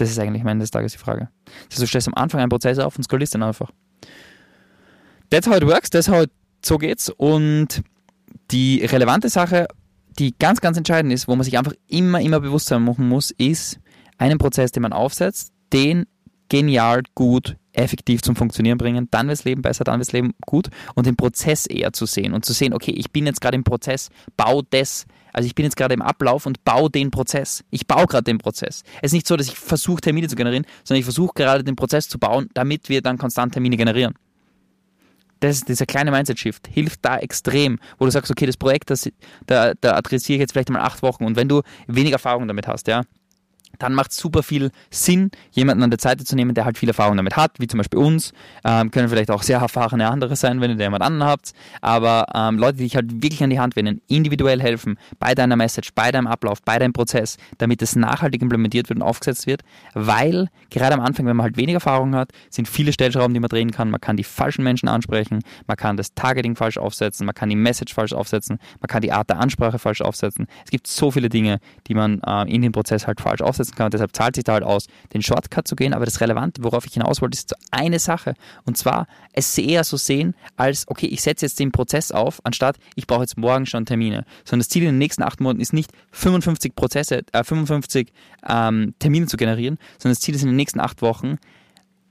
Das 0.00 0.10
ist 0.10 0.18
eigentlich 0.18 0.40
am 0.40 0.48
Ende 0.48 0.62
des 0.62 0.70
Tages 0.70 0.92
die 0.92 0.98
Frage. 0.98 1.28
Heißt, 1.70 1.80
du 1.80 1.86
stellst 1.86 2.08
am 2.08 2.14
Anfang 2.14 2.40
einen 2.40 2.48
Prozess 2.48 2.78
auf 2.78 2.96
und 2.96 3.02
skalierst 3.02 3.34
den 3.34 3.42
einfach. 3.42 3.70
That's 5.28 5.46
how 5.46 5.56
it 5.56 5.66
works, 5.66 5.90
that's 5.90 6.08
how 6.08 6.22
it, 6.22 6.30
so 6.64 6.78
geht's. 6.78 7.10
Und 7.10 7.82
die 8.50 8.82
relevante 8.84 9.28
Sache, 9.28 9.68
die 10.18 10.34
ganz, 10.38 10.62
ganz 10.62 10.78
entscheidend 10.78 11.12
ist, 11.12 11.28
wo 11.28 11.36
man 11.36 11.44
sich 11.44 11.58
einfach 11.58 11.74
immer, 11.86 12.20
immer 12.20 12.40
bewusst 12.40 12.68
sein 12.68 12.82
machen 12.82 13.08
muss, 13.08 13.30
ist 13.32 13.78
einen 14.16 14.38
Prozess, 14.38 14.72
den 14.72 14.82
man 14.82 14.94
aufsetzt, 14.94 15.52
den 15.72 16.06
genial, 16.48 17.02
gut, 17.14 17.56
effektiv 17.72 18.22
zum 18.22 18.36
Funktionieren 18.36 18.78
bringen, 18.78 19.06
dann 19.10 19.28
wird 19.28 19.38
das 19.38 19.44
Leben 19.44 19.60
besser, 19.60 19.84
dann 19.84 19.98
wird 19.98 20.08
das 20.08 20.12
Leben 20.12 20.32
gut 20.46 20.68
und 20.94 21.06
den 21.06 21.16
Prozess 21.16 21.66
eher 21.66 21.92
zu 21.92 22.06
sehen 22.06 22.32
und 22.32 22.44
zu 22.44 22.54
sehen, 22.54 22.72
okay, 22.72 22.90
ich 22.90 23.12
bin 23.12 23.26
jetzt 23.26 23.40
gerade 23.40 23.54
im 23.54 23.64
Prozess, 23.64 24.08
bau 24.36 24.62
das 24.62 25.06
also 25.32 25.46
ich 25.46 25.54
bin 25.54 25.64
jetzt 25.64 25.76
gerade 25.76 25.94
im 25.94 26.02
Ablauf 26.02 26.46
und 26.46 26.64
baue 26.64 26.90
den 26.90 27.10
Prozess. 27.10 27.64
Ich 27.70 27.86
baue 27.86 28.06
gerade 28.06 28.24
den 28.24 28.38
Prozess. 28.38 28.82
Es 29.02 29.08
ist 29.08 29.12
nicht 29.12 29.26
so, 29.26 29.36
dass 29.36 29.48
ich 29.48 29.58
versuche, 29.58 30.00
Termine 30.00 30.28
zu 30.28 30.36
generieren, 30.36 30.66
sondern 30.84 31.00
ich 31.00 31.04
versuche 31.04 31.32
gerade 31.34 31.64
den 31.64 31.76
Prozess 31.76 32.08
zu 32.08 32.18
bauen, 32.18 32.48
damit 32.54 32.88
wir 32.88 33.02
dann 33.02 33.18
konstant 33.18 33.52
Termine 33.52 33.76
generieren. 33.76 34.14
das, 35.40 35.62
dieser 35.62 35.86
kleine 35.86 36.10
Mindset-Shift 36.10 36.68
hilft 36.68 37.04
da 37.04 37.18
extrem, 37.18 37.78
wo 37.98 38.04
du 38.04 38.10
sagst, 38.10 38.30
okay, 38.30 38.46
das 38.46 38.56
Projekt, 38.56 38.90
das, 38.90 39.10
da, 39.46 39.72
da 39.80 39.96
adressiere 39.96 40.36
ich 40.36 40.40
jetzt 40.40 40.52
vielleicht 40.52 40.70
mal 40.70 40.80
acht 40.80 41.02
Wochen 41.02 41.24
und 41.24 41.36
wenn 41.36 41.48
du 41.48 41.62
wenig 41.86 42.12
Erfahrung 42.12 42.46
damit 42.46 42.66
hast, 42.66 42.86
ja, 42.88 43.02
dann 43.78 43.94
macht 43.94 44.10
es 44.10 44.18
super 44.18 44.42
viel 44.42 44.70
Sinn, 44.90 45.30
jemanden 45.52 45.82
an 45.82 45.90
der 45.90 45.98
Seite 45.98 46.24
zu 46.24 46.36
nehmen, 46.36 46.54
der 46.54 46.64
halt 46.64 46.78
viel 46.78 46.88
Erfahrung 46.88 47.16
damit 47.16 47.36
hat, 47.36 47.52
wie 47.58 47.66
zum 47.66 47.78
Beispiel 47.78 47.98
uns. 47.98 48.32
Ähm, 48.64 48.90
können 48.90 49.08
vielleicht 49.08 49.30
auch 49.30 49.42
sehr 49.42 49.58
erfahrene 49.58 50.08
andere 50.08 50.36
sein, 50.36 50.60
wenn 50.60 50.70
ihr 50.70 50.76
da 50.76 50.84
jemand 50.84 51.02
anderen 51.02 51.28
habt. 51.28 51.52
Aber 51.80 52.26
ähm, 52.34 52.58
Leute, 52.58 52.78
die 52.78 52.84
dich 52.84 52.96
halt 52.96 53.22
wirklich 53.22 53.42
an 53.42 53.50
die 53.50 53.58
Hand 53.58 53.76
nehmen, 53.76 54.00
individuell 54.06 54.60
helfen, 54.60 54.98
bei 55.18 55.34
deiner 55.34 55.56
Message, 55.56 55.90
bei 55.94 56.12
deinem 56.12 56.26
Ablauf, 56.26 56.62
bei 56.62 56.78
deinem 56.78 56.92
Prozess, 56.92 57.38
damit 57.58 57.80
es 57.82 57.96
nachhaltig 57.96 58.42
implementiert 58.42 58.88
wird 58.88 58.98
und 58.98 59.02
aufgesetzt 59.02 59.46
wird. 59.46 59.62
Weil 59.94 60.48
gerade 60.68 60.94
am 60.94 61.00
Anfang, 61.00 61.26
wenn 61.26 61.36
man 61.36 61.44
halt 61.44 61.56
wenig 61.56 61.74
Erfahrung 61.74 62.14
hat, 62.14 62.32
sind 62.50 62.68
viele 62.68 62.92
Stellschrauben, 62.92 63.32
die 63.32 63.40
man 63.40 63.48
drehen 63.48 63.70
kann. 63.70 63.90
Man 63.90 64.00
kann 64.00 64.16
die 64.16 64.24
falschen 64.24 64.62
Menschen 64.62 64.88
ansprechen, 64.88 65.40
man 65.66 65.76
kann 65.76 65.96
das 65.96 66.14
Targeting 66.14 66.54
falsch 66.54 66.76
aufsetzen, 66.76 67.24
man 67.24 67.34
kann 67.34 67.48
die 67.48 67.56
Message 67.56 67.94
falsch 67.94 68.12
aufsetzen, 68.12 68.58
man 68.80 68.88
kann 68.88 69.00
die 69.00 69.12
Art 69.12 69.30
der 69.30 69.38
Ansprache 69.40 69.78
falsch 69.78 70.02
aufsetzen. 70.02 70.46
Es 70.64 70.70
gibt 70.70 70.86
so 70.86 71.10
viele 71.10 71.28
Dinge, 71.28 71.60
die 71.86 71.94
man 71.94 72.20
äh, 72.26 72.42
in 72.52 72.62
dem 72.62 72.72
Prozess 72.72 73.06
halt 73.06 73.20
falsch 73.20 73.40
aufsetzen 73.40 73.59
umsetzen 73.60 73.76
kann. 73.76 73.86
Und 73.86 73.94
deshalb 73.94 74.14
zahlt 74.14 74.34
sich 74.34 74.44
da 74.44 74.54
halt 74.54 74.64
aus, 74.64 74.86
den 75.12 75.22
Shortcut 75.22 75.68
zu 75.68 75.76
gehen. 75.76 75.94
Aber 75.94 76.04
das 76.04 76.20
Relevante, 76.20 76.62
worauf 76.64 76.86
ich 76.86 76.94
hinaus 76.94 77.20
wollte, 77.20 77.36
ist 77.36 77.54
eine 77.70 77.98
Sache. 77.98 78.34
Und 78.64 78.76
zwar, 78.76 79.06
es 79.32 79.56
eher 79.56 79.84
so 79.84 79.96
sehen, 79.96 80.34
als, 80.56 80.88
okay, 80.88 81.06
ich 81.06 81.22
setze 81.22 81.46
jetzt 81.46 81.58
den 81.58 81.72
Prozess 81.72 82.12
auf, 82.12 82.40
anstatt 82.44 82.76
ich 82.94 83.06
brauche 83.06 83.22
jetzt 83.22 83.36
morgen 83.36 83.66
schon 83.66 83.86
Termine. 83.86 84.24
Sondern 84.44 84.60
das 84.60 84.68
Ziel 84.68 84.82
in 84.82 84.88
den 84.88 84.98
nächsten 84.98 85.22
acht 85.22 85.40
Monaten 85.40 85.60
ist 85.60 85.72
nicht 85.72 85.92
55 86.12 86.74
Prozesse, 86.74 87.22
äh, 87.32 87.44
55 87.44 88.12
ähm, 88.48 88.94
Termine 88.98 89.26
zu 89.26 89.36
generieren, 89.36 89.78
sondern 89.98 90.14
das 90.14 90.20
Ziel 90.20 90.34
ist 90.34 90.42
in 90.42 90.48
den 90.48 90.56
nächsten 90.56 90.80
acht 90.80 91.02
Wochen, 91.02 91.36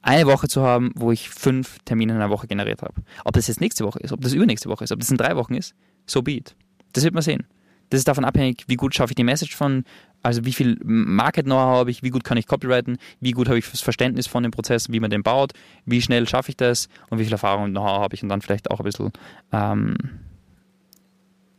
eine 0.02 0.28
Woche 0.28 0.48
zu 0.48 0.62
haben, 0.62 0.92
wo 0.96 1.12
ich 1.12 1.30
fünf 1.30 1.78
Termine 1.84 2.14
in 2.14 2.20
einer 2.20 2.30
Woche 2.30 2.48
generiert 2.48 2.82
habe. 2.82 2.94
Ob 3.26 3.34
das 3.34 3.48
jetzt 3.48 3.60
nächste 3.60 3.84
Woche 3.84 4.00
ist, 4.00 4.14
ob 4.14 4.22
das 4.22 4.34
übernächste 4.34 4.70
Woche 4.70 4.84
ist, 4.86 4.92
ob 4.92 5.00
das 5.00 5.12
in 5.12 5.18
drei 5.18 5.36
Wochen 5.36 5.56
ist, 5.56 5.76
so 6.06 6.22
be 6.22 6.32
it. 6.32 6.56
Das 6.94 7.04
wird 7.04 7.14
man 7.14 7.22
sehen. 7.22 7.46
Das 7.90 8.00
ist 8.00 8.08
davon 8.08 8.24
abhängig, 8.24 8.66
wie 8.68 8.76
gut 8.76 8.94
schaffe 8.94 9.12
ich 9.12 9.16
die 9.16 9.24
Message 9.24 9.56
von, 9.56 9.84
also 10.22 10.46
wie 10.46 10.54
viel 10.54 10.78
Market-Know-how 10.84 11.80
habe 11.80 11.92
ich, 11.92 12.04
wie 12.04 12.10
gut 12.10 12.24
kann 12.24 12.38
ich 12.38 12.48
copyrighten, 12.48 12.98
wie 13.20 13.32
gut 13.32 13.48
habe 13.48 13.58
ich 13.58 13.70
das 13.70 13.82
Verständnis 13.82 14.28
von 14.28 14.44
dem 14.44 14.52
Prozess, 14.52 14.92
wie 14.92 15.00
man 15.00 15.10
den 15.10 15.24
baut, 15.24 15.54
wie 15.86 16.02
schnell 16.02 16.28
schaffe 16.28 16.50
ich 16.50 16.58
das 16.58 16.90
und 17.10 17.20
wie 17.20 17.24
viel 17.24 17.34
Erfahrung 17.34 17.66
und 17.66 17.72
Know-how 17.72 18.02
habe 18.02 18.16
ich 18.16 18.24
und 18.24 18.30
dann 18.30 18.42
vielleicht 18.42 18.72
auch 18.72 18.80
ein 18.80 18.86
bisschen, 18.86 19.12
ähm, 19.52 19.96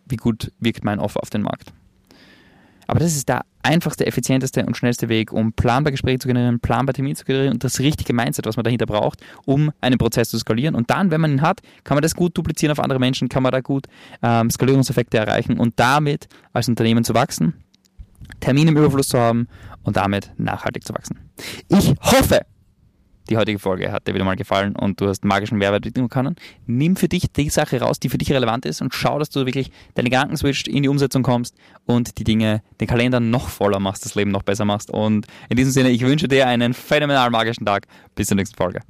wie 0.07 0.17
gut 0.17 0.53
wirkt 0.59 0.85
mein 0.85 0.99
Offer 0.99 1.23
auf 1.23 1.31
den 1.31 1.43
Markt. 1.43 1.73
Aber 2.91 2.99
das 2.99 3.15
ist 3.15 3.29
der 3.29 3.43
einfachste, 3.63 4.05
effizienteste 4.05 4.67
und 4.67 4.77
schnellste 4.77 5.09
Weg, 5.09 5.33
um 5.33 5.53
planbar 5.53 5.93
Gespräche 5.93 6.19
zu 6.19 6.27
generieren, 6.27 6.59
planbar 6.59 6.93
Termine 6.93 7.15
zu 7.15 7.25
generieren 7.25 7.53
und 7.53 7.63
das 7.63 7.79
richtige 7.79 8.13
Mindset, 8.13 8.47
was 8.47 8.57
man 8.57 8.65
dahinter 8.65 8.87
braucht, 8.87 9.21
um 9.45 9.71
einen 9.81 9.97
Prozess 9.97 10.29
zu 10.29 10.39
skalieren. 10.39 10.75
Und 10.75 10.91
dann, 10.91 11.13
wenn 11.13 11.21
man 11.21 11.31
ihn 11.31 11.41
hat, 11.41 11.61
kann 11.85 11.95
man 11.95 12.03
das 12.03 12.17
gut 12.17 12.37
duplizieren 12.37 12.73
auf 12.73 12.81
andere 12.81 12.99
Menschen, 12.99 13.29
kann 13.29 13.45
man 13.45 13.53
da 13.53 13.61
gut 13.61 13.87
ähm, 14.23 14.51
Skalierungseffekte 14.51 15.19
erreichen 15.19 15.61
und 15.61 15.75
damit 15.77 16.27
als 16.53 16.69
Unternehmen 16.69 17.05
zu 17.05 17.15
wachsen, 17.15 17.55
Termine 18.41 18.71
im 18.71 18.77
Überfluss 18.77 19.09
zu 19.09 19.19
haben 19.19 19.49
und 19.83 19.97
damit 19.97 20.33
nachhaltig 20.37 20.87
zu 20.87 20.95
wachsen. 20.95 21.19
Ich 21.69 21.95
hoffe, 22.01 22.41
die 23.31 23.37
heutige 23.37 23.61
Folge 23.61 23.93
hat 23.93 24.09
dir 24.09 24.15
wieder 24.15 24.25
mal 24.25 24.35
gefallen 24.35 24.75
und 24.75 25.01
du 25.01 25.07
hast 25.07 25.25
magischen 25.25 25.57
Mehrwert 25.57 25.85
mitnehmen 25.85 26.09
können. 26.09 26.35
Nimm 26.67 26.97
für 26.97 27.09
dich 27.09 27.31
die 27.31 27.49
Sache 27.49 27.81
raus, 27.81 28.01
die 28.01 28.09
für 28.09 28.19
dich 28.19 28.33
relevant 28.33 28.67
ist 28.67 28.83
und 28.83 28.93
schau, 28.93 29.19
dass 29.21 29.31
du 29.31 29.47
wirklich 29.47 29.71
deine 29.95 30.11
Gedanken 30.11 30.37
switcht, 30.37 30.67
in 30.67 30.83
die 30.83 30.89
Umsetzung 30.89 31.23
kommst 31.23 31.55
und 31.87 32.19
die 32.19 32.25
Dinge, 32.25 32.63
den 32.81 32.89
Kalender 32.89 33.21
noch 33.21 33.49
voller 33.49 33.79
machst, 33.79 34.05
das 34.05 34.17
Leben 34.17 34.33
noch 34.33 34.43
besser 34.43 34.65
machst. 34.65 34.91
Und 34.91 35.27
in 35.49 35.57
diesem 35.57 35.73
Sinne, 35.73 35.91
ich 35.91 36.03
wünsche 36.03 36.27
dir 36.27 36.49
einen 36.49 36.75
phänomenal 36.75 37.31
magischen 37.31 37.65
Tag. 37.65 37.87
Bis 38.17 38.27
zur 38.27 38.37
nächsten 38.37 38.57
Folge. 38.57 38.81